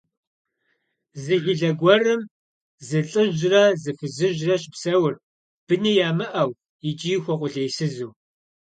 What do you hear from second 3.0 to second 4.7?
лӀыжьрэ зы фызыжьрэ